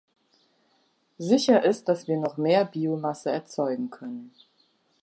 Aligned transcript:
Sicher 1.19 1.63
ist, 1.63 1.87
dass 1.87 2.07
wir 2.07 2.17
noch 2.19 2.35
mehr 2.37 2.65
Biomasse 2.65 3.29
erzeugen 3.31 3.91
können. 3.91 4.31